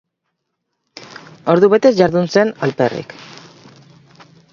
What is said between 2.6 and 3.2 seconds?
alperrik.